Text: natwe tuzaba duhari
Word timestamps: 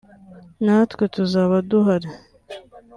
natwe 0.65 1.03
tuzaba 1.15 1.55
duhari 1.69 2.09